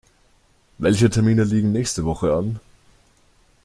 [0.79, 2.59] Welche Termine liegen nächste Woche an?